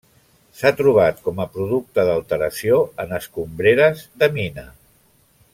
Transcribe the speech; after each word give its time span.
S’ha 0.61 0.71
trobat 0.79 1.19
com 1.27 1.41
a 1.43 1.47
producte 1.57 2.07
d’alteració 2.09 2.81
en 3.05 3.15
escombreres 3.21 4.03
de 4.25 4.35
mina. 4.41 4.69